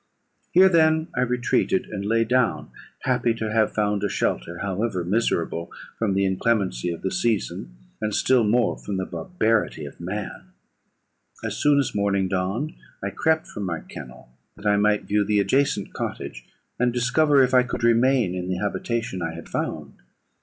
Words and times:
"Here 0.51 0.67
then 0.67 1.09
I 1.15 1.21
retreated, 1.21 1.85
and 1.85 2.03
lay 2.03 2.23
down 2.23 2.71
happy 3.03 3.35
to 3.35 3.51
have 3.53 3.75
found 3.75 4.01
a 4.03 4.09
shelter, 4.09 4.57
however 4.63 5.03
miserable, 5.03 5.69
from 5.99 6.15
the 6.15 6.25
inclemency 6.25 6.89
of 6.89 7.03
the 7.03 7.11
season, 7.11 7.75
and 8.01 8.11
still 8.11 8.43
more 8.43 8.79
from 8.79 8.97
the 8.97 9.05
barbarity 9.05 9.85
of 9.85 9.99
man. 9.99 10.53
"As 11.45 11.55
soon 11.57 11.77
as 11.77 11.93
morning 11.93 12.27
dawned, 12.27 12.73
I 13.03 13.11
crept 13.11 13.45
from 13.45 13.61
my 13.61 13.81
kennel, 13.81 14.29
that 14.55 14.65
I 14.65 14.75
might 14.75 15.05
view 15.05 15.23
the 15.23 15.39
adjacent 15.39 15.93
cottage, 15.93 16.47
and 16.79 16.91
discover 16.91 17.43
if 17.43 17.53
I 17.53 17.61
could 17.61 17.83
remain 17.83 18.33
in 18.33 18.49
the 18.49 18.57
habitation 18.57 19.21
I 19.21 19.35
had 19.35 19.47
found. 19.47 19.93